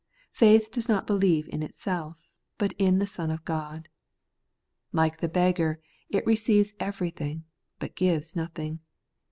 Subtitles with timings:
[0.31, 3.87] Faith does not believe in itself, but in the Son of God.
[4.91, 7.43] Like the beggar, it receives everything,
[7.77, 8.79] but gives nothing.